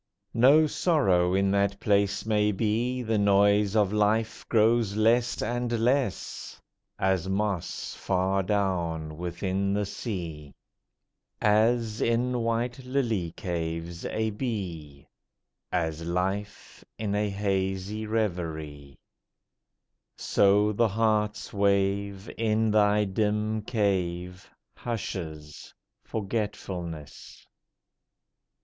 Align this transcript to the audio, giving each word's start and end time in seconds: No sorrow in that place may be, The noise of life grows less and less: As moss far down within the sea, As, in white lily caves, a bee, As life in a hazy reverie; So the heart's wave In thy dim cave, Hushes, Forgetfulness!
No 0.33 0.65
sorrow 0.65 1.35
in 1.35 1.51
that 1.51 1.79
place 1.79 2.25
may 2.25 2.51
be, 2.51 3.03
The 3.03 3.19
noise 3.19 3.75
of 3.75 3.93
life 3.93 4.43
grows 4.49 4.95
less 4.95 5.43
and 5.43 5.71
less: 5.79 6.59
As 6.97 7.29
moss 7.29 7.93
far 7.93 8.41
down 8.41 9.15
within 9.19 9.75
the 9.75 9.85
sea, 9.85 10.55
As, 11.39 12.01
in 12.01 12.39
white 12.39 12.79
lily 12.83 13.31
caves, 13.33 14.03
a 14.07 14.31
bee, 14.31 15.07
As 15.71 16.03
life 16.03 16.83
in 16.97 17.13
a 17.13 17.29
hazy 17.29 18.07
reverie; 18.07 18.97
So 20.17 20.71
the 20.71 20.87
heart's 20.87 21.53
wave 21.53 22.27
In 22.39 22.71
thy 22.71 23.03
dim 23.05 23.61
cave, 23.61 24.49
Hushes, 24.75 25.71
Forgetfulness! 26.03 27.45